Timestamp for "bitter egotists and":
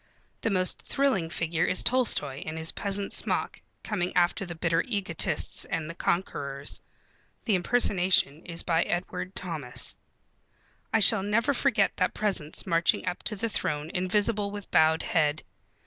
4.55-5.95